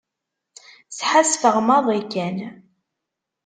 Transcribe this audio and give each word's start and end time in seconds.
Sḥassfeɣ 0.97 1.55
maḍi 1.67 1.99
kan. 2.13 2.37